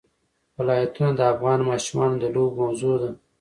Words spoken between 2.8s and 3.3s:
ده.